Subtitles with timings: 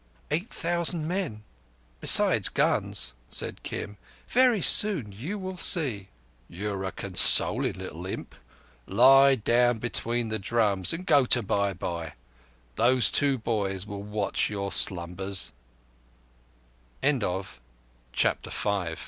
[0.31, 1.43] "Eight thousand men,
[1.99, 3.97] besides guns," said Kim.
[4.29, 6.07] "Very soon you will see."
[6.49, 8.33] "You're a consolin' little imp.
[8.87, 12.13] Lie down between the Drums an' go to bye bye.
[12.77, 15.51] Those two boys will watch your slumbers."